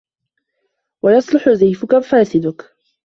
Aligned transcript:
وَيُصْلِحُ 1.01 1.49
زَيْفَك 1.49 1.93
وَفَاسِدَك 1.93 2.71